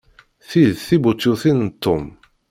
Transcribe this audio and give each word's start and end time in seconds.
Ti 0.47 0.63
d 0.73 0.77
tibutyutin 0.87 1.59
n 1.67 1.69
Tom. 1.83 2.03